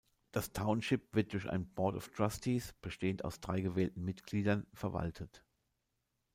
Das 0.31 0.51
Township 0.51 1.13
wird 1.13 1.31
durch 1.31 1.47
ein 1.47 1.67
Board 1.75 1.95
of 1.95 2.09
Trustees, 2.09 2.73
bestehend 2.81 3.23
aus 3.23 3.39
drei 3.39 3.61
gewählten 3.61 4.03
Mitgliedern, 4.03 4.65
verwaltet. 4.73 5.43